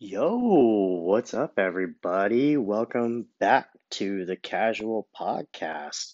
Yo, 0.00 0.36
what's 0.36 1.34
up, 1.34 1.58
everybody? 1.58 2.56
Welcome 2.56 3.26
back 3.40 3.68
to 3.90 4.26
the 4.26 4.36
Casual 4.36 5.08
Podcast. 5.18 6.12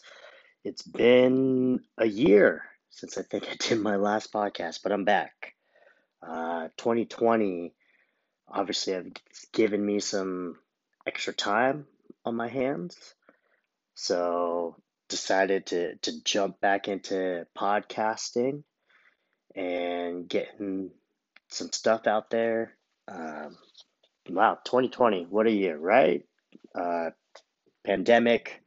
It's 0.65 0.81
been 0.81 1.81
a 1.99 2.07
year 2.07 2.65
since 2.89 3.19
I 3.19 3.23
think 3.25 3.47
I 3.47 3.57
did 3.61 3.79
my 3.79 3.97
last 3.97 4.33
podcast, 4.33 4.79
but 4.83 4.91
I'm 4.91 5.05
back. 5.05 5.53
Uh, 6.27 6.69
2020 6.79 7.75
obviously 8.49 8.95
have 8.95 9.09
given 9.53 9.85
me 9.85 10.01
some 10.01 10.57
extra 11.07 11.35
time 11.35 11.87
on 12.25 12.37
my 12.37 12.49
hands, 12.49 12.97
so 13.93 14.77
decided 15.11 15.67
to 15.67 15.97
to 15.97 16.25
jump 16.25 16.59
back 16.59 16.89
into 16.89 17.47
podcasting 17.55 18.63
and 19.55 20.27
getting 20.27 20.91
some 21.51 21.71
stuff 21.71 22.07
out 22.07 22.31
there. 22.31 22.79
Um, 23.07 23.59
Wow, 24.29 24.59
2020, 24.65 25.27
what 25.29 25.47
a 25.47 25.51
year, 25.51 25.77
right? 25.77 26.25
Uh, 26.75 27.11
pandemic, 27.85 28.63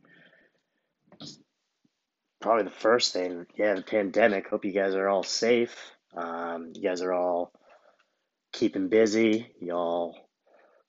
probably 2.40 2.66
the 2.66 2.70
first 2.70 3.14
thing. 3.14 3.48
Yeah, 3.56 3.74
the 3.74 3.82
pandemic. 3.82 4.48
Hope 4.48 4.66
you 4.66 4.72
guys 4.72 4.94
are 4.94 5.10
all 5.10 5.24
safe. 5.24 5.76
Um, 6.16 6.74
you 6.76 6.82
guys 6.82 7.02
are 7.02 7.12
all 7.12 7.52
keeping 8.54 8.90
busy. 8.90 9.52
Y'all 9.60 10.16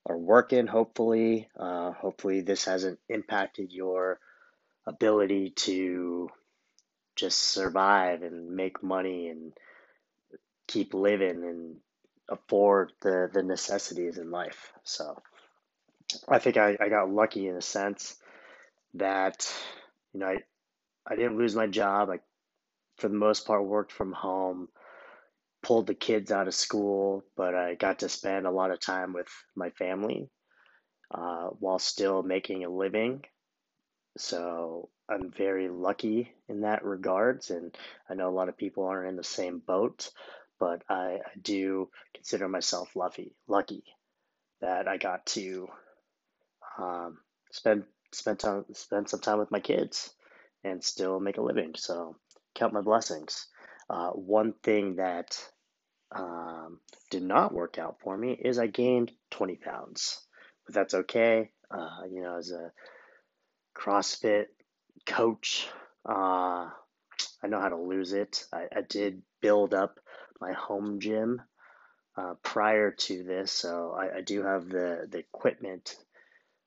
are 0.06 0.18
working, 0.18 0.66
hopefully. 0.66 1.48
Uh, 1.58 1.92
hopefully, 1.92 2.42
this 2.42 2.66
hasn't 2.66 2.98
impacted 3.08 3.72
your 3.72 4.20
ability 4.86 5.50
to 5.50 6.28
just 7.16 7.38
survive 7.38 8.22
and 8.22 8.50
make 8.54 8.82
money 8.82 9.28
and 9.28 9.52
keep 10.66 10.92
living 10.92 11.42
and 11.42 11.76
afford 12.28 12.92
the, 13.00 13.30
the 13.32 13.42
necessities 13.42 14.18
in 14.18 14.30
life. 14.30 14.72
So 14.84 15.20
I 16.28 16.38
think 16.38 16.56
I, 16.56 16.76
I 16.80 16.88
got 16.88 17.10
lucky 17.10 17.48
in 17.48 17.56
a 17.56 17.62
sense 17.62 18.16
that, 18.94 19.52
you 20.12 20.20
know, 20.20 20.26
I, 20.26 20.38
I 21.06 21.16
didn't 21.16 21.38
lose 21.38 21.54
my 21.54 21.66
job. 21.66 22.10
I, 22.10 22.20
for 22.96 23.08
the 23.08 23.14
most 23.14 23.46
part, 23.46 23.64
worked 23.64 23.92
from 23.92 24.12
home, 24.12 24.68
pulled 25.62 25.86
the 25.86 25.94
kids 25.94 26.30
out 26.30 26.48
of 26.48 26.54
school, 26.54 27.24
but 27.36 27.54
I 27.54 27.74
got 27.74 28.00
to 28.00 28.08
spend 28.08 28.46
a 28.46 28.50
lot 28.50 28.70
of 28.70 28.80
time 28.80 29.12
with 29.12 29.28
my 29.54 29.70
family 29.70 30.28
uh, 31.10 31.48
while 31.60 31.78
still 31.78 32.22
making 32.22 32.64
a 32.64 32.70
living. 32.70 33.24
So 34.16 34.88
I'm 35.08 35.30
very 35.30 35.68
lucky 35.68 36.32
in 36.48 36.62
that 36.62 36.84
regards, 36.84 37.50
and 37.50 37.76
I 38.10 38.14
know 38.14 38.28
a 38.28 38.34
lot 38.34 38.48
of 38.48 38.58
people 38.58 38.84
aren't 38.84 39.08
in 39.08 39.16
the 39.16 39.24
same 39.24 39.58
boat, 39.58 40.10
but 40.58 40.82
I, 40.88 41.20
I 41.24 41.38
do 41.40 41.90
consider 42.14 42.48
myself 42.48 42.94
lucky, 42.96 43.34
lucky 43.46 43.84
that 44.60 44.88
I 44.88 44.96
got 44.96 45.26
to 45.26 45.68
um, 46.78 47.18
spend 47.52 47.84
spend 48.12 48.38
time 48.38 48.64
spend 48.72 49.08
some 49.08 49.20
time 49.20 49.38
with 49.38 49.50
my 49.50 49.60
kids 49.60 50.10
and 50.64 50.82
still 50.82 51.20
make 51.20 51.38
a 51.38 51.42
living. 51.42 51.74
So 51.76 52.16
count 52.54 52.72
my 52.72 52.80
blessings. 52.80 53.46
Uh, 53.88 54.10
one 54.10 54.54
thing 54.62 54.96
that 54.96 55.38
um, 56.14 56.80
did 57.10 57.22
not 57.22 57.54
work 57.54 57.78
out 57.78 57.96
for 58.02 58.16
me 58.16 58.32
is 58.32 58.58
I 58.58 58.66
gained 58.66 59.12
20 59.30 59.56
pounds, 59.56 60.20
but 60.66 60.74
that's 60.74 60.94
okay. 60.94 61.50
Uh, 61.70 62.04
you 62.10 62.22
know, 62.22 62.36
as 62.36 62.50
a 62.50 62.72
CrossFit 63.76 64.46
coach, 65.06 65.68
uh, 66.08 66.68
I 67.42 67.46
know 67.46 67.60
how 67.60 67.68
to 67.68 67.76
lose 67.76 68.12
it. 68.12 68.44
I, 68.52 68.66
I 68.74 68.80
did 68.88 69.22
build 69.40 69.74
up 69.74 69.98
my 70.40 70.52
home 70.52 71.00
gym 71.00 71.42
uh, 72.16 72.34
prior 72.42 72.90
to 72.90 73.22
this, 73.22 73.52
so 73.52 73.96
I, 73.96 74.18
I 74.18 74.20
do 74.20 74.42
have 74.42 74.68
the, 74.68 75.06
the 75.08 75.18
equipment 75.18 75.96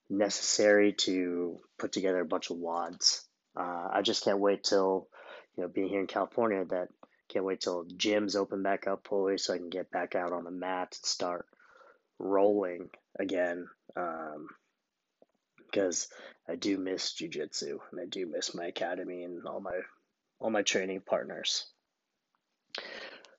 necessary 0.10 0.94
to 0.94 1.60
put 1.78 1.92
together 1.92 2.22
a 2.22 2.26
bunch 2.26 2.50
of 2.50 2.58
WODs. 2.58 3.22
Uh, 3.58 3.90
I 3.92 4.02
just 4.02 4.24
can't 4.24 4.40
wait 4.40 4.64
till, 4.64 5.08
you 5.56 5.64
know, 5.64 5.70
being 5.70 5.90
here 5.90 6.00
in 6.00 6.08
California, 6.08 6.64
that 6.66 6.90
can't 7.30 7.46
wait 7.46 7.62
till 7.62 7.86
gyms 7.86 8.36
open 8.36 8.64
back 8.64 8.88
up 8.88 9.08
fully 9.08 9.38
so 9.38 9.54
I 9.54 9.58
can 9.58 9.70
get 9.70 9.92
back 9.92 10.16
out 10.16 10.34
on 10.34 10.44
the 10.44 10.52
mat 10.52 10.96
and 10.98 11.06
start 11.06 11.46
rolling 12.20 12.90
again. 13.20 13.68
Um, 13.96 14.48
because 15.72 16.10
I 16.50 16.56
do 16.56 16.78
miss 16.78 17.14
jujitsu 17.14 17.80
and 17.92 18.02
I 18.02 18.06
do 18.06 18.26
miss 18.26 18.54
my 18.54 18.66
academy 18.66 19.24
and 19.24 19.46
all 19.46 19.62
my 19.62 19.80
all 20.40 20.50
my 20.50 20.64
training 20.64 21.02
partners. 21.06 21.66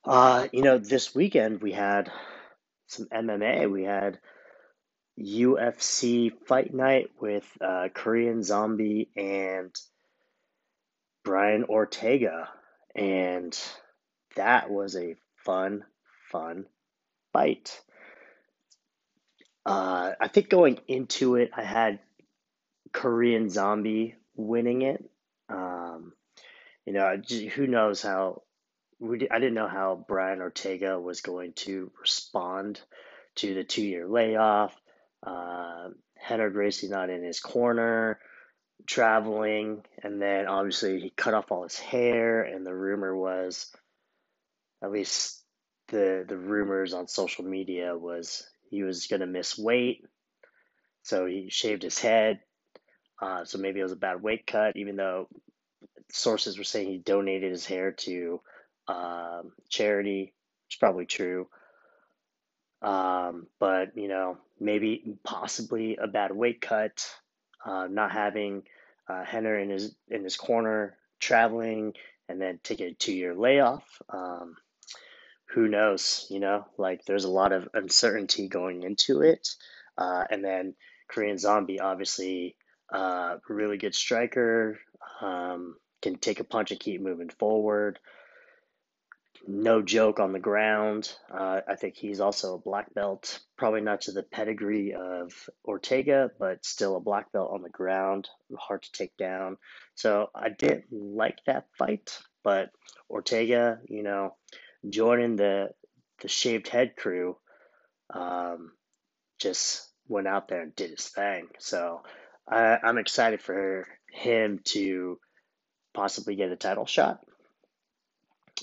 Uh, 0.04 0.48
you 0.52 0.62
know, 0.62 0.78
this 0.78 1.14
weekend 1.14 1.62
we 1.62 1.72
had 1.72 2.10
some 2.88 3.06
MMA. 3.06 3.70
We 3.70 3.84
had 3.84 4.18
UFC 5.18 6.32
fight 6.46 6.74
night 6.74 7.10
with 7.20 7.46
uh, 7.60 7.88
Korean 7.94 8.42
Zombie 8.42 9.10
and 9.16 9.74
Brian 11.24 11.64
Ortega, 11.64 12.48
and 12.96 13.56
that 14.34 14.70
was 14.70 14.96
a 14.96 15.14
fun, 15.36 15.84
fun 16.30 16.66
fight. 17.32 17.80
Uh, 19.64 20.12
I 20.20 20.26
think 20.26 20.48
going 20.48 20.80
into 20.88 21.36
it, 21.36 21.50
I 21.56 21.62
had 21.62 22.00
Korean 22.92 23.48
Zombie 23.48 24.16
winning 24.34 24.82
it. 24.82 25.08
Um, 25.48 26.12
you 26.84 26.92
know, 26.92 27.16
who 27.54 27.68
knows 27.68 28.02
how 28.02 28.42
we, 29.02 29.28
I 29.28 29.40
didn't 29.40 29.54
know 29.54 29.68
how 29.68 30.04
Brian 30.06 30.40
Ortega 30.40 30.98
was 30.98 31.22
going 31.22 31.54
to 31.54 31.90
respond 32.00 32.80
to 33.36 33.52
the 33.52 33.64
two 33.64 33.82
year 33.84 34.06
layoff. 34.06 34.74
Uh, 35.26 35.88
Rener 36.28 36.52
Gracie 36.52 36.88
not 36.88 37.10
in 37.10 37.24
his 37.24 37.40
corner, 37.40 38.20
traveling, 38.86 39.82
and 40.02 40.22
then 40.22 40.46
obviously 40.46 41.00
he 41.00 41.10
cut 41.10 41.34
off 41.34 41.50
all 41.50 41.64
his 41.64 41.78
hair, 41.78 42.42
and 42.42 42.64
the 42.64 42.74
rumor 42.74 43.14
was, 43.14 43.72
at 44.82 44.92
least 44.92 45.42
the 45.88 46.24
the 46.26 46.36
rumors 46.36 46.94
on 46.94 47.08
social 47.08 47.44
media 47.44 47.98
was 47.98 48.48
he 48.70 48.84
was 48.84 49.08
gonna 49.08 49.26
miss 49.26 49.58
weight, 49.58 50.06
so 51.02 51.26
he 51.26 51.50
shaved 51.50 51.82
his 51.82 51.98
head. 51.98 52.38
Uh, 53.20 53.44
so 53.44 53.58
maybe 53.58 53.80
it 53.80 53.84
was 53.84 53.92
a 53.92 53.96
bad 53.96 54.22
weight 54.22 54.46
cut, 54.46 54.76
even 54.76 54.94
though 54.94 55.28
sources 56.12 56.56
were 56.56 56.64
saying 56.64 56.88
he 56.88 56.98
donated 56.98 57.50
his 57.50 57.66
hair 57.66 57.92
to 57.92 58.40
um, 58.88 59.52
charity. 59.68 60.32
It's 60.68 60.76
probably 60.76 61.06
true. 61.06 61.48
Um, 62.80 63.46
but 63.60 63.96
you 63.96 64.08
know, 64.08 64.38
maybe 64.58 65.16
possibly 65.24 65.96
a 65.96 66.08
bad 66.08 66.34
weight 66.34 66.60
cut, 66.60 67.06
uh, 67.64 67.86
not 67.88 68.10
having 68.10 68.64
uh, 69.08 69.24
Rener 69.24 69.62
in 69.62 69.70
his 69.70 69.94
in 70.08 70.24
his 70.24 70.36
corner, 70.36 70.96
traveling, 71.20 71.94
and 72.28 72.40
then 72.40 72.58
taking 72.62 72.88
a 72.88 72.94
two 72.94 73.12
year 73.12 73.34
layoff. 73.34 73.84
Um, 74.08 74.56
who 75.50 75.68
knows? 75.68 76.26
You 76.30 76.40
know, 76.40 76.66
like 76.76 77.04
there's 77.04 77.24
a 77.24 77.30
lot 77.30 77.52
of 77.52 77.68
uncertainty 77.74 78.48
going 78.48 78.82
into 78.82 79.22
it, 79.22 79.48
uh, 79.96 80.24
and 80.28 80.44
then 80.44 80.74
Korean 81.08 81.38
Zombie, 81.38 81.78
obviously, 81.78 82.56
uh, 82.92 83.36
really 83.48 83.76
good 83.76 83.94
striker, 83.94 84.80
um, 85.20 85.76
can 86.00 86.16
take 86.16 86.40
a 86.40 86.44
punch 86.44 86.72
and 86.72 86.80
keep 86.80 87.00
moving 87.00 87.28
forward 87.28 87.98
no 89.46 89.82
joke 89.82 90.20
on 90.20 90.32
the 90.32 90.38
ground. 90.38 91.12
Uh, 91.30 91.60
I 91.68 91.74
think 91.76 91.96
he's 91.96 92.20
also 92.20 92.54
a 92.54 92.58
black 92.58 92.92
belt, 92.94 93.40
probably 93.56 93.80
not 93.80 94.02
to 94.02 94.12
the 94.12 94.22
pedigree 94.22 94.94
of 94.94 95.32
Ortega, 95.64 96.30
but 96.38 96.64
still 96.64 96.96
a 96.96 97.00
black 97.00 97.32
belt 97.32 97.50
on 97.52 97.62
the 97.62 97.68
ground, 97.70 98.28
hard 98.56 98.82
to 98.82 98.92
take 98.92 99.16
down. 99.16 99.56
So 99.94 100.30
I 100.34 100.48
didn't 100.50 100.84
like 100.90 101.38
that 101.46 101.66
fight, 101.78 102.18
but 102.44 102.70
Ortega, 103.10 103.80
you 103.88 104.02
know, 104.02 104.36
joining 104.88 105.36
the 105.36 105.70
the 106.20 106.28
shaved 106.28 106.68
head 106.68 106.94
crew, 106.96 107.36
um, 108.14 108.72
just 109.40 109.88
went 110.06 110.28
out 110.28 110.48
there 110.48 110.62
and 110.62 110.74
did 110.76 110.90
his 110.90 111.08
thing. 111.08 111.48
So 111.58 112.02
I, 112.48 112.78
I'm 112.82 112.98
excited 112.98 113.42
for 113.42 113.88
him 114.10 114.60
to 114.66 115.18
possibly 115.94 116.36
get 116.36 116.52
a 116.52 116.56
title 116.56 116.86
shot. 116.86 117.20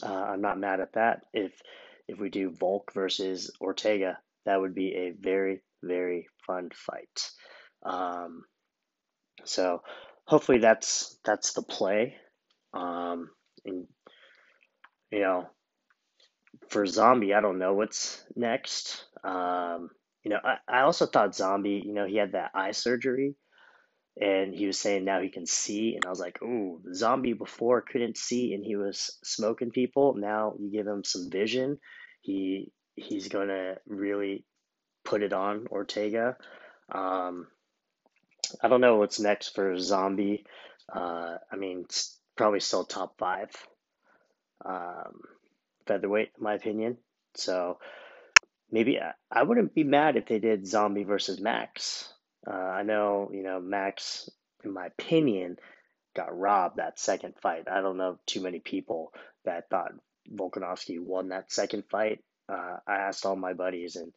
Uh, 0.04 0.08
I'm 0.34 0.42
not 0.42 0.60
mad 0.60 0.80
at 0.80 0.94
that. 0.94 1.22
If 1.34 1.54
if 2.08 2.20
we 2.20 2.30
do 2.30 2.50
Volk 2.52 2.92
versus 2.94 3.52
Ortega, 3.62 4.18
that 4.46 4.60
would 4.60 4.74
be 4.74 4.96
a 4.96 5.12
very 5.12 5.62
very 5.84 6.28
fun 6.46 6.70
fight. 6.74 7.32
Um, 7.84 8.44
so 9.46 9.82
hopefully 10.26 10.60
that's 10.60 11.18
that's 11.24 11.54
the 11.54 11.62
play. 11.64 12.16
Um, 12.74 13.30
and 13.66 13.88
you 15.12 15.22
know, 15.22 15.50
for 16.70 16.86
Zombie, 16.86 17.34
I 17.34 17.42
don't 17.42 17.60
know 17.60 17.74
what's 17.74 18.24
next. 18.36 19.06
Um, 19.24 19.90
you 20.24 20.32
know, 20.32 20.40
I, 20.44 20.58
I 20.68 20.82
also 20.82 21.06
thought 21.06 21.36
Zombie, 21.36 21.82
you 21.86 21.94
know, 21.94 22.06
he 22.06 22.18
had 22.18 22.34
that 22.34 22.52
eye 22.54 22.72
surgery 22.72 23.36
and 24.20 24.54
he 24.54 24.66
was 24.66 24.78
saying 24.78 25.06
now 25.06 25.22
he 25.22 25.30
can 25.30 25.46
see 25.46 25.96
and 25.96 26.06
i 26.06 26.10
was 26.10 26.20
like 26.20 26.42
ooh 26.42 26.82
zombie 26.94 27.34
before 27.34 27.82
couldn't 27.82 28.18
see 28.18 28.54
and 28.54 28.64
he 28.64 28.76
was 28.76 29.18
smoking 29.24 29.72
people 29.72 30.16
now 30.16 30.54
you 30.60 30.72
give 30.72 30.88
him 30.88 31.04
some 31.04 31.30
vision 31.30 31.78
he 32.22 32.72
he's 32.96 33.28
going 33.28 33.48
to 33.48 33.78
really 33.88 34.46
put 35.04 35.24
it 35.24 35.34
on 35.34 35.68
Ortega. 35.68 36.38
Um, 36.92 37.48
I 38.62 38.68
don't 38.68 38.82
know 38.82 38.98
what's 38.98 39.20
next 39.20 39.56
for 39.56 39.78
Zombie. 39.80 40.46
Uh, 40.94 41.38
I 41.52 41.56
mean, 41.56 41.86
probably 42.36 42.60
still 42.60 42.86
top 42.86 43.18
five 43.18 43.50
um, 44.66 45.22
featherweight, 45.88 46.32
in 46.38 46.44
my 46.44 46.56
opinion. 46.56 46.98
So 47.36 47.80
maybe 48.72 49.00
I, 49.00 49.14
I 49.32 49.44
wouldn't 49.44 49.76
be 49.76 49.84
mad 49.84 50.16
if 50.16 50.28
they 50.28 50.40
did 50.40 50.68
Zombie 50.68 51.04
versus 51.04 51.40
Max. 51.40 52.12
Uh, 52.48 52.54
I 52.54 52.84
know, 52.84 53.30
you 53.34 53.44
know, 53.44 53.60
Max, 53.60 54.30
in 54.64 54.74
my 54.74 54.88
opinion, 54.88 55.58
got 56.16 56.38
robbed 56.38 56.78
that 56.78 57.00
second 57.00 57.36
fight. 57.42 57.68
I 57.70 57.82
don't 57.82 57.98
know 57.98 58.20
too 58.26 58.42
many 58.42 58.60
people 58.60 59.14
that 59.46 59.70
thought 59.70 59.92
Volkanovski 60.32 61.00
won 61.00 61.30
that 61.30 61.52
second 61.52 61.84
fight. 61.90 62.20
Uh, 62.48 62.78
I 62.88 62.96
asked 62.96 63.26
all 63.26 63.36
my 63.36 63.54
buddies, 63.54 63.96
and 63.96 64.12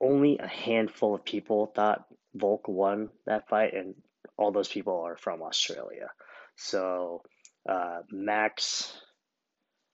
only 0.00 0.38
a 0.38 0.48
handful 0.48 1.14
of 1.14 1.24
people 1.24 1.66
thought 1.66 2.04
Volk 2.34 2.66
won 2.66 3.10
that 3.26 3.48
fight, 3.48 3.74
and 3.74 3.94
all 4.36 4.50
those 4.50 4.68
people 4.68 5.02
are 5.06 5.16
from 5.16 5.42
Australia. 5.42 6.08
So 6.56 7.22
uh, 7.68 8.00
Max 8.10 8.92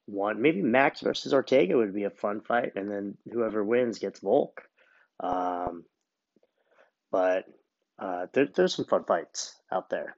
won. 0.06 0.40
Maybe 0.40 0.62
Max 0.62 1.00
versus 1.00 1.34
Ortega 1.34 1.76
would 1.76 1.94
be 1.94 2.04
a 2.04 2.10
fun 2.10 2.40
fight, 2.40 2.72
and 2.76 2.90
then 2.90 3.18
whoever 3.30 3.62
wins 3.62 3.98
gets 3.98 4.20
Volk. 4.20 4.62
Um, 5.20 5.84
but 7.10 7.44
uh, 7.98 8.26
there, 8.32 8.48
there's 8.54 8.74
some 8.74 8.84
fun 8.84 9.04
fights 9.04 9.54
out 9.72 9.90
there. 9.90 10.16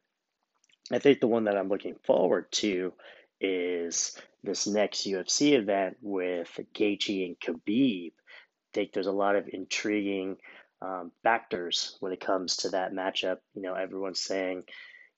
I 0.92 0.98
think 0.98 1.20
the 1.20 1.28
one 1.28 1.44
that 1.44 1.56
I'm 1.56 1.69
looking 1.69 1.96
forward 2.04 2.50
to 2.52 2.92
is 3.40 4.16
this 4.42 4.66
next 4.66 5.06
UFC 5.06 5.52
event 5.52 5.96
with 6.02 6.48
Gaethje 6.75 7.26
and 7.26 7.38
Khabib. 7.38 8.12
I 8.12 8.70
think 8.75 8.92
there's 8.92 9.06
a 9.06 9.12
lot 9.12 9.37
of 9.37 9.48
intriguing 9.52 10.37
um, 10.82 11.12
factors 11.22 11.96
when 12.00 12.12
it 12.12 12.20
comes 12.20 12.58
to 12.58 12.70
that 12.70 12.93
matchup. 12.93 13.38
You 13.54 13.62
know, 13.62 13.75
everyone's 13.75 14.22
saying 14.22 14.64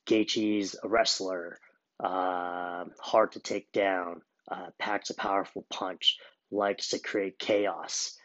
Gaethje's 0.07 0.77
a 0.83 0.89
wrestler, 0.89 1.59
uh, 2.03 2.85
hard 3.01 3.33
to 3.33 3.41
take 3.41 3.73
down, 3.73 4.23
uh, 4.51 4.69
packs 4.79 5.11
a 5.11 5.15
powerful 5.15 5.65
punch, 5.71 6.19
likes 6.51 6.91
to 6.91 6.99
create 6.99 7.39
chaos, 7.39 8.17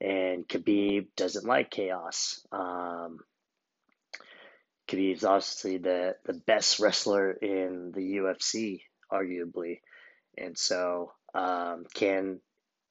and 0.00 0.46
Khabib 0.46 1.08
doesn't 1.16 1.46
like 1.46 1.70
chaos. 1.70 2.40
Um, 2.52 3.18
Khabib's 4.88 5.24
obviously 5.24 5.78
the, 5.78 6.16
the 6.24 6.34
best 6.34 6.78
wrestler 6.78 7.30
in 7.30 7.92
the 7.94 8.16
UFC, 8.16 8.82
arguably. 9.12 9.80
And 10.36 10.58
so, 10.58 11.12
um, 11.34 11.86
can, 11.94 12.40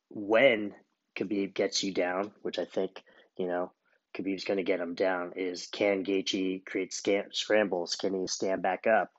when 0.09 0.73
Khabib 1.15 1.53
gets 1.53 1.83
you 1.83 1.93
down, 1.93 2.31
which 2.41 2.57
I 2.57 2.65
think, 2.65 3.03
you 3.37 3.47
know, 3.47 3.71
Khabib's 4.15 4.45
going 4.45 4.57
to 4.57 4.63
get 4.63 4.79
him 4.79 4.95
down, 4.95 5.33
is 5.35 5.67
can 5.67 6.03
Gaethje 6.03 6.65
create 6.65 6.91
scam- 6.91 7.33
scrambles? 7.33 7.95
Can 7.95 8.19
he 8.19 8.27
stand 8.27 8.61
back 8.61 8.87
up? 8.87 9.11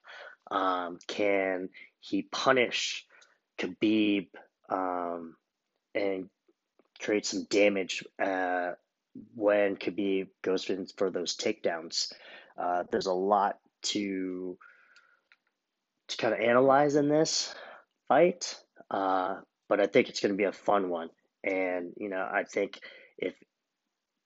Um, 0.51 0.99
can 1.07 1.69
he 2.01 2.23
punish 2.23 3.05
Khabib 3.59 4.29
um, 4.69 5.37
and 5.95 6.29
create 7.01 7.27
some 7.27 7.45
damage 7.45 8.05
uh, 8.23 8.73
when 9.35 9.77
Khabib 9.77 10.29
goes 10.43 10.69
in 10.71 10.87
for 10.97 11.11
those 11.11 11.37
takedowns? 11.37 12.13
Uh, 12.59 12.85
there's 12.91 13.07
a 13.07 13.13
lot 13.13 13.59
to 13.83 14.57
to 16.09 16.17
kind 16.17 16.35
of 16.35 16.41
analyze 16.41 16.97
in 16.97 17.09
this 17.09 17.55
fight, 18.09 18.57
uh, 18.91 19.37
but 19.69 19.81
I 19.81 19.87
think 19.87 20.09
it's 20.09 20.21
going 20.21 20.33
to 20.33 20.39
be 20.39 20.45
a 20.45 20.53
fun 20.53 20.91
one. 20.91 21.09
And 21.43 21.93
you 21.97 22.09
know, 22.09 22.29
I 22.31 22.45
think 22.45 22.81
if 23.19 23.35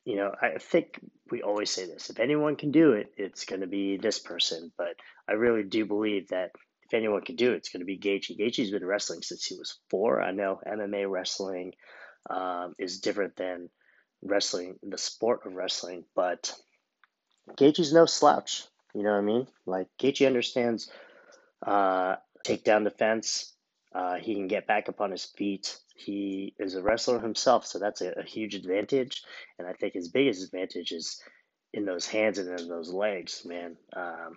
you 0.05 0.17
know, 0.17 0.33
I 0.41 0.59
think 0.59 1.01
we 1.31 1.43
always 1.43 1.71
say 1.71 1.87
this: 1.87 2.11
if 2.11 2.19
anyone 2.21 2.57
can 2.57 2.71
do 2.71 2.93
it, 2.93 3.13
it's 3.17 3.45
going 3.45 3.61
to 3.61 3.67
be 3.67 3.97
this 3.97 4.19
person. 4.19 4.73
But 4.77 4.97
I 5.29 5.33
really 5.33 5.65
do 5.65 5.85
believe 5.87 6.29
that 6.29 6.51
if 6.85 6.95
anyone 6.95 7.23
can 7.23 7.37
do 7.37 7.53
it, 7.53 7.57
it's 7.57 7.69
going 7.69 7.81
to 7.81 7.87
be 7.87 7.99
Gaethje. 7.99 8.39
Gaethje's 8.39 8.71
been 8.71 8.87
wrestling 8.87 9.23
since 9.23 9.45
he 9.45 9.57
was 9.57 9.79
four. 9.91 10.23
I 10.23 10.31
know 10.31 10.61
MMA 10.67 11.11
wrestling 11.11 11.73
um, 12.29 12.75
is 12.79 13.01
different 13.01 13.37
than 13.37 13.71
wrestling, 14.23 14.79
the 14.83 14.99
sport 14.99 15.47
of 15.47 15.55
wrestling, 15.55 16.05
but 16.15 16.53
Gaethje's 17.57 17.93
no 17.93 18.07
slouch. 18.07 18.65
You 18.95 19.03
know 19.03 19.13
what 19.13 19.19
I 19.19 19.23
mean? 19.23 19.47
Like 19.67 19.89
Gaethje 20.01 20.27
understands 20.27 20.91
uh, 21.65 22.17
takedown 22.45 22.85
defense. 22.85 23.53
Uh, 23.95 24.17
he 24.17 24.35
can 24.35 24.49
get 24.49 24.67
back 24.67 24.89
up 24.89 25.01
on 25.01 25.11
his 25.11 25.25
feet. 25.25 25.77
He 25.95 26.55
is 26.59 26.75
a 26.75 26.83
wrestler 26.83 27.21
himself, 27.21 27.67
so 27.67 27.79
that's 27.79 28.01
a, 28.01 28.13
a 28.13 28.23
huge 28.23 28.55
advantage. 28.55 29.23
And 29.59 29.67
I 29.67 29.73
think 29.73 29.95
his 29.95 30.09
biggest 30.09 30.45
advantage 30.45 30.93
is 30.93 31.21
in 31.73 31.85
those 31.85 32.07
hands 32.07 32.39
and 32.39 32.61
in 32.61 32.69
those 32.69 32.93
legs, 32.93 33.43
man. 33.45 33.77
Um, 33.95 34.37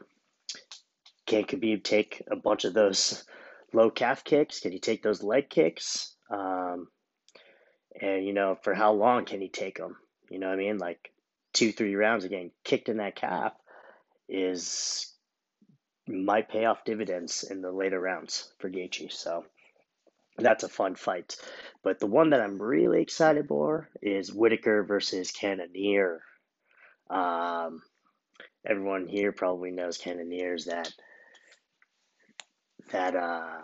can 1.25 1.43
Khabib 1.43 1.83
take 1.83 2.23
a 2.29 2.35
bunch 2.35 2.65
of 2.65 2.73
those 2.73 3.23
low 3.73 3.89
calf 3.89 4.23
kicks? 4.23 4.59
Can 4.59 4.71
he 4.71 4.79
take 4.79 5.03
those 5.03 5.23
leg 5.23 5.49
kicks? 5.49 6.15
Um, 6.29 6.87
and 7.99 8.25
you 8.25 8.33
know, 8.33 8.57
for 8.61 8.73
how 8.73 8.93
long 8.93 9.25
can 9.25 9.41
he 9.41 9.49
take 9.49 9.77
them? 9.77 9.97
You 10.29 10.39
know 10.39 10.47
what 10.47 10.59
I 10.59 10.63
mean? 10.63 10.77
Like 10.77 11.11
two, 11.53 11.71
three 11.71 11.95
rounds 11.95 12.25
again, 12.25 12.51
kicked 12.63 12.89
in 12.89 12.97
that 12.97 13.15
calf 13.15 13.53
is 14.29 15.11
might 16.07 16.49
pay 16.49 16.65
off 16.65 16.85
dividends 16.85 17.43
in 17.43 17.61
the 17.61 17.71
later 17.71 17.99
rounds 17.99 18.51
for 18.59 18.69
Gaethje. 18.69 19.11
So 19.11 19.45
that's 20.37 20.63
a 20.63 20.69
fun 20.69 20.95
fight. 20.95 21.35
But 21.83 21.99
the 21.99 22.07
one 22.07 22.31
that 22.31 22.41
I'm 22.41 22.61
really 22.61 23.01
excited 23.01 23.47
for 23.47 23.89
is 24.01 24.33
Whittaker 24.33 24.83
versus 24.83 25.31
Cannonier. 25.31 26.21
Um, 27.09 27.81
everyone 28.65 29.07
here 29.07 29.31
probably 29.31 29.71
knows 29.71 29.97
Cannonier's 29.97 30.65
that 30.65 30.91
that 32.91 33.15
uh, 33.15 33.61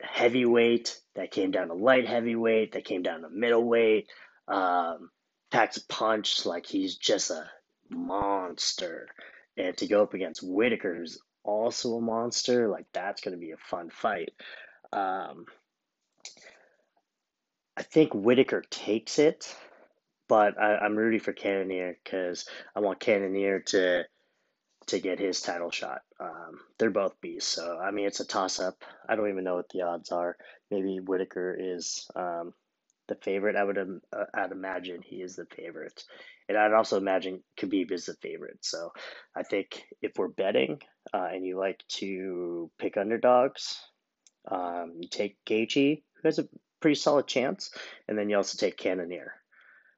heavyweight 0.00 0.98
that 1.14 1.30
came 1.30 1.50
down 1.50 1.68
to 1.68 1.74
light 1.74 2.06
heavyweight 2.06 2.72
that 2.72 2.84
came 2.84 3.02
down 3.02 3.22
to 3.22 3.28
middleweight. 3.28 4.08
Um, 4.46 5.10
packs 5.50 5.76
a 5.78 5.86
punch 5.86 6.46
like 6.46 6.66
he's 6.66 6.96
just 6.96 7.30
a 7.30 7.48
monster. 7.88 9.08
And 9.56 9.76
to 9.78 9.86
go 9.86 10.02
up 10.02 10.14
against 10.14 10.42
Whittaker, 10.42 10.94
who's 10.94 11.20
also 11.42 11.96
a 11.96 12.00
monster, 12.00 12.68
like 12.68 12.86
that's 12.92 13.22
going 13.22 13.32
to 13.36 13.40
be 13.40 13.52
a 13.52 13.56
fun 13.56 13.90
fight. 13.90 14.30
Um, 14.92 15.46
I 17.76 17.82
think 17.82 18.14
Whittaker 18.14 18.62
takes 18.70 19.18
it, 19.18 19.54
but 20.28 20.58
I, 20.60 20.76
I'm 20.76 20.96
rooting 20.96 21.20
for 21.20 21.32
Cannonier 21.32 21.96
because 22.02 22.46
I 22.74 22.80
want 22.80 23.00
Cannonier 23.00 23.60
to 23.66 24.04
to 24.88 24.98
get 24.98 25.18
his 25.18 25.40
title 25.40 25.70
shot. 25.70 26.02
Um, 26.20 26.60
they're 26.78 26.90
both 26.90 27.20
beasts, 27.20 27.54
so 27.54 27.78
I 27.78 27.90
mean 27.90 28.06
it's 28.06 28.20
a 28.20 28.26
toss 28.26 28.60
up. 28.60 28.84
I 29.08 29.16
don't 29.16 29.28
even 29.28 29.44
know 29.44 29.56
what 29.56 29.68
the 29.70 29.82
odds 29.82 30.10
are. 30.10 30.36
Maybe 30.70 30.98
Whittaker 31.00 31.56
is 31.58 32.06
um, 32.16 32.52
the 33.08 33.14
favorite. 33.16 33.56
I 33.56 33.64
would 33.64 33.78
uh, 33.78 34.24
I'd 34.34 34.52
imagine 34.52 35.02
he 35.02 35.16
is 35.16 35.36
the 35.36 35.46
favorite, 35.46 36.04
and 36.48 36.58
I'd 36.58 36.72
also 36.72 36.96
imagine 36.96 37.42
Khabib 37.58 37.92
is 37.92 38.06
the 38.06 38.14
favorite. 38.22 38.58
So 38.62 38.92
I 39.36 39.42
think 39.42 39.84
if 40.02 40.12
we're 40.16 40.28
betting 40.28 40.80
uh, 41.12 41.28
and 41.32 41.44
you 41.44 41.58
like 41.58 41.84
to 41.98 42.70
pick 42.78 42.96
underdogs, 42.96 43.80
um, 44.50 44.94
you 45.00 45.08
take 45.08 45.36
Gaethje, 45.46 46.02
who 46.14 46.28
has 46.28 46.38
a 46.38 46.48
pretty 46.80 46.94
solid 46.94 47.26
chance, 47.26 47.70
and 48.08 48.18
then 48.18 48.30
you 48.30 48.36
also 48.36 48.56
take 48.58 48.76
Cannonier 48.76 49.34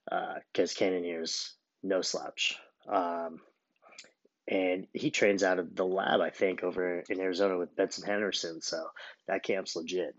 because 0.04 0.72
uh, 0.72 0.78
Cannonier's 0.78 1.54
no 1.82 2.02
slouch. 2.02 2.58
Um, 2.88 3.40
and 4.50 4.88
he 4.92 5.12
trains 5.12 5.44
out 5.44 5.60
of 5.60 5.76
the 5.76 5.86
lab, 5.86 6.20
I 6.20 6.30
think, 6.30 6.64
over 6.64 7.04
in 7.08 7.20
Arizona 7.20 7.56
with 7.56 7.76
Benson 7.76 8.04
Henderson. 8.04 8.60
So 8.60 8.84
that 9.28 9.44
camp's 9.44 9.76
legit. 9.76 10.16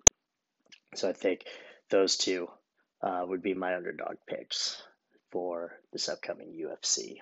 So 0.95 1.09
I 1.09 1.13
think 1.13 1.45
those 1.89 2.15
two 2.15 2.47
uh, 3.03 3.25
would 3.27 3.41
be 3.41 3.53
my 3.53 3.75
underdog 3.75 4.15
picks 4.27 4.81
for 5.31 5.77
this 5.91 6.07
upcoming 6.07 6.53
UFC. 6.53 7.17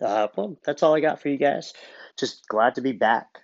Uh, 0.00 0.28
well, 0.36 0.56
that's 0.64 0.84
all 0.84 0.94
I 0.94 1.00
got 1.00 1.20
for 1.20 1.28
you 1.28 1.36
guys. 1.36 1.72
Just 2.16 2.46
glad 2.46 2.76
to 2.76 2.80
be 2.80 2.92
back, 2.92 3.40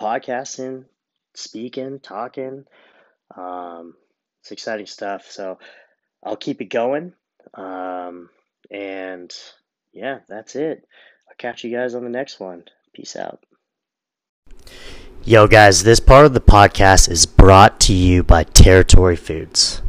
podcasting, 0.00 0.86
speaking, 1.34 2.00
talking. 2.00 2.64
Um, 3.36 3.94
it's 4.40 4.52
exciting 4.52 4.86
stuff. 4.86 5.30
So 5.30 5.58
I'll 6.24 6.36
keep 6.36 6.62
it 6.62 6.70
going. 6.70 7.12
Um, 7.52 8.30
and 8.70 9.30
yeah, 9.92 10.20
that's 10.26 10.56
it. 10.56 10.86
Catch 11.40 11.64
you 11.64 11.74
guys 11.74 11.94
on 11.94 12.04
the 12.04 12.10
next 12.10 12.38
one. 12.38 12.64
Peace 12.92 13.16
out. 13.16 13.42
Yo, 15.24 15.46
guys, 15.46 15.84
this 15.84 15.98
part 15.98 16.26
of 16.26 16.34
the 16.34 16.40
podcast 16.40 17.10
is 17.10 17.24
brought 17.24 17.80
to 17.80 17.94
you 17.94 18.22
by 18.22 18.44
Territory 18.44 19.16
Foods. 19.16 19.80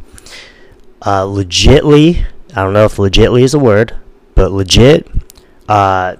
Uh, 1.02 1.24
legitly, 1.24 2.24
I 2.56 2.62
don't 2.62 2.72
know 2.72 2.86
if 2.86 2.96
legitly 2.96 3.42
is 3.42 3.52
a 3.52 3.58
word, 3.58 3.94
but 4.34 4.50
legit, 4.50 5.06
uh, 5.68 6.16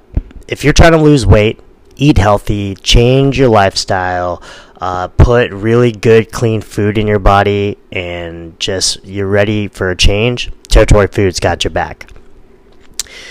if 0.48 0.64
you're 0.64 0.74
trying 0.74 0.92
to 0.92 0.98
lose 0.98 1.24
weight, 1.24 1.58
eat 1.96 2.18
healthy, 2.18 2.74
change 2.74 3.38
your 3.38 3.48
lifestyle, 3.48 4.42
uh, 4.82 5.08
put 5.08 5.50
really 5.50 5.92
good, 5.92 6.30
clean 6.30 6.60
food 6.60 6.98
in 6.98 7.06
your 7.06 7.18
body, 7.18 7.78
and 7.90 8.60
just 8.60 9.02
you're 9.02 9.28
ready 9.28 9.66
for 9.66 9.90
a 9.90 9.96
change, 9.96 10.52
Territory 10.68 11.06
Foods 11.06 11.40
got 11.40 11.64
your 11.64 11.70
back. 11.70 12.12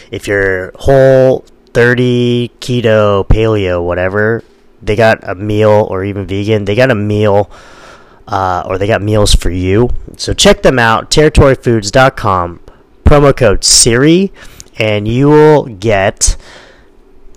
If 0.10 0.27
you're 0.27 0.72
whole, 0.79 1.46
30, 1.74 2.51
keto, 2.60 3.28
paleo, 3.28 3.84
whatever, 3.84 4.44
they 4.82 4.96
got 4.96 5.28
a 5.28 5.36
meal 5.36 5.88
or 5.90 6.04
even 6.04 6.25
vegan. 6.25 6.66
They 6.66 6.75
got 6.75 6.92
a 6.92 6.96
meal 6.96 7.51
uh, 8.28 8.63
or 8.66 8.78
they 8.78 8.88
got 8.88 9.01
meals 9.01 9.36
for 9.36 9.51
you. 9.51 9.90
So 10.18 10.34
check 10.34 10.62
them 10.63 10.80
out, 10.80 11.12
territoryfoods.com, 11.12 12.60
promo 13.04 13.36
code 13.36 13.63
SIRI, 13.63 14.32
and 14.78 15.08
you 15.08 15.28
will 15.28 15.66
get 15.66 16.38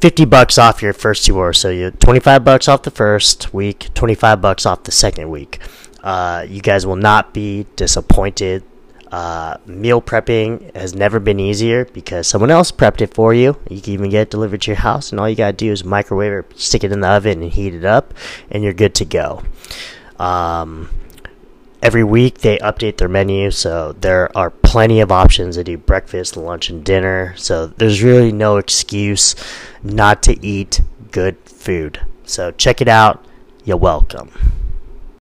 50 0.00 0.24
bucks 0.24 0.58
off 0.58 0.82
your 0.82 0.92
first 0.92 1.24
two 1.24 1.36
orders. 1.36 1.58
So 1.58 1.70
you 1.70 1.90
25 1.90 2.44
bucks 2.44 2.68
off 2.68 2.82
the 2.82 2.90
first 2.90 3.52
week, 3.52 3.92
25 3.94 4.40
bucks 4.40 4.66
off 4.66 4.84
the 4.84 4.92
second 4.92 5.30
week. 5.30 5.58
Uh, 6.02 6.46
you 6.48 6.60
guys 6.60 6.86
will 6.86 6.96
not 6.96 7.32
be 7.32 7.66
disappointed. 7.76 8.62
Uh, 9.14 9.58
meal 9.64 10.02
prepping 10.02 10.74
has 10.74 10.92
never 10.92 11.20
been 11.20 11.38
easier 11.38 11.84
because 11.84 12.26
someone 12.26 12.50
else 12.50 12.72
prepped 12.72 13.00
it 13.00 13.14
for 13.14 13.32
you. 13.32 13.56
You 13.70 13.80
can 13.80 13.92
even 13.92 14.10
get 14.10 14.22
it 14.22 14.30
delivered 14.30 14.62
to 14.62 14.72
your 14.72 14.80
house, 14.80 15.12
and 15.12 15.20
all 15.20 15.28
you 15.28 15.36
gotta 15.36 15.52
do 15.52 15.70
is 15.70 15.84
microwave 15.84 16.32
or 16.32 16.44
stick 16.56 16.82
it 16.82 16.90
in 16.90 16.98
the 16.98 17.06
oven 17.06 17.40
and 17.40 17.52
heat 17.52 17.74
it 17.74 17.84
up, 17.84 18.12
and 18.50 18.64
you're 18.64 18.72
good 18.72 18.92
to 18.96 19.04
go. 19.04 19.44
Um, 20.18 20.90
every 21.80 22.02
week 22.02 22.38
they 22.38 22.58
update 22.58 22.96
their 22.96 23.08
menu, 23.08 23.52
so 23.52 23.92
there 23.92 24.36
are 24.36 24.50
plenty 24.50 24.98
of 24.98 25.12
options 25.12 25.54
to 25.54 25.62
do 25.62 25.78
breakfast, 25.78 26.36
lunch, 26.36 26.68
and 26.68 26.84
dinner. 26.84 27.34
So 27.36 27.68
there's 27.68 28.02
really 28.02 28.32
no 28.32 28.56
excuse 28.56 29.36
not 29.84 30.24
to 30.24 30.44
eat 30.44 30.80
good 31.12 31.36
food. 31.44 32.00
So 32.24 32.50
check 32.50 32.80
it 32.80 32.88
out. 32.88 33.24
You're 33.64 33.76
welcome. 33.76 34.32